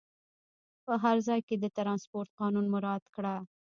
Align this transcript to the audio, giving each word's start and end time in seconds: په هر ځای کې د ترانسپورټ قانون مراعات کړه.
په 0.85 0.93
هر 1.03 1.17
ځای 1.27 1.39
کې 1.47 1.55
د 1.59 1.65
ترانسپورټ 1.77 2.29
قانون 2.39 2.65
مراعات 2.73 3.05
کړه. 3.15 3.35